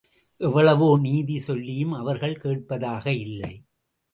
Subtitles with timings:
[0.41, 3.53] எவ்வளவோ நீதி சொல்லியும் அவர்கள் கேட்பதாக இல்லை.